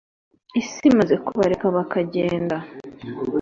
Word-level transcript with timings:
isi 0.61 0.83
imaze 0.91 1.15
kubareka 1.25 1.65
bakagenda. 1.75 2.57